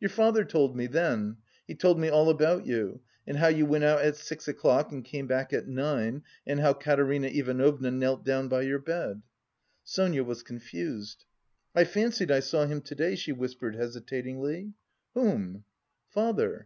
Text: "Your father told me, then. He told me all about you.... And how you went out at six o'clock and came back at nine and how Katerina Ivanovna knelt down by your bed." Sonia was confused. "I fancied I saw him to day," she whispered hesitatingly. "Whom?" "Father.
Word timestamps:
"Your 0.00 0.08
father 0.08 0.46
told 0.46 0.74
me, 0.74 0.86
then. 0.86 1.36
He 1.66 1.74
told 1.74 2.00
me 2.00 2.08
all 2.08 2.30
about 2.30 2.64
you.... 2.64 3.02
And 3.26 3.36
how 3.36 3.48
you 3.48 3.66
went 3.66 3.84
out 3.84 4.00
at 4.00 4.16
six 4.16 4.48
o'clock 4.48 4.90
and 4.92 5.04
came 5.04 5.26
back 5.26 5.52
at 5.52 5.68
nine 5.68 6.22
and 6.46 6.60
how 6.60 6.72
Katerina 6.72 7.26
Ivanovna 7.28 7.90
knelt 7.90 8.24
down 8.24 8.48
by 8.48 8.62
your 8.62 8.78
bed." 8.78 9.20
Sonia 9.84 10.24
was 10.24 10.42
confused. 10.42 11.26
"I 11.74 11.84
fancied 11.84 12.30
I 12.30 12.40
saw 12.40 12.64
him 12.64 12.80
to 12.80 12.94
day," 12.94 13.14
she 13.14 13.32
whispered 13.32 13.74
hesitatingly. 13.76 14.72
"Whom?" 15.12 15.64
"Father. 16.08 16.56